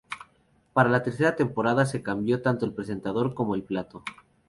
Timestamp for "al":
2.65-2.73